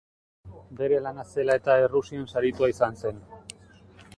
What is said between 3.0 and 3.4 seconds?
zen.